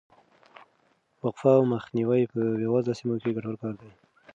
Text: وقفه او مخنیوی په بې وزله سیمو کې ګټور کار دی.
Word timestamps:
وقفه 1.23 1.51
او 1.57 1.63
مخنیوی 1.73 2.21
په 2.31 2.39
بې 2.57 2.67
وزله 2.73 2.93
سیمو 2.99 3.15
کې 3.21 3.35
ګټور 3.37 3.55
کار 3.61 3.73
دی. 3.81 3.91